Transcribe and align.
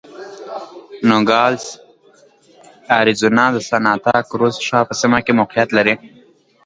نوګالس 1.09 1.65
اریزونا 2.97 3.45
د 3.55 3.57
سانتا 3.69 4.15
کروز 4.29 4.55
ښار 4.67 4.83
په 4.89 4.95
سیمه 5.01 5.19
کې 5.25 5.33
موقعیت 5.39 5.69
لري. 5.77 5.95